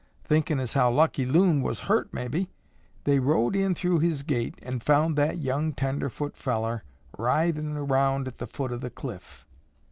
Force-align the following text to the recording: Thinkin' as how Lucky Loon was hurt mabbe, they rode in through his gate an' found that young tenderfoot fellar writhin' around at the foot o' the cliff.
Thinkin' 0.23 0.59
as 0.59 0.73
how 0.73 0.89
Lucky 0.89 1.27
Loon 1.27 1.61
was 1.61 1.81
hurt 1.81 2.11
mabbe, 2.11 2.47
they 3.03 3.19
rode 3.19 3.55
in 3.55 3.75
through 3.75 3.99
his 3.99 4.23
gate 4.23 4.57
an' 4.63 4.79
found 4.79 5.15
that 5.15 5.43
young 5.43 5.73
tenderfoot 5.73 6.35
fellar 6.35 6.83
writhin' 7.19 7.77
around 7.77 8.27
at 8.27 8.39
the 8.39 8.47
foot 8.47 8.71
o' 8.71 8.77
the 8.77 8.89
cliff. 8.89 9.45